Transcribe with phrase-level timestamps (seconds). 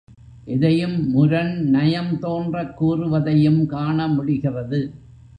[0.45, 4.79] எதையும் முரண் நயம் தோன்றக் கூறுவதையும் காண முடிகிறது.